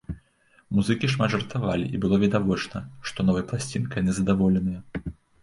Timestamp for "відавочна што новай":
2.23-3.47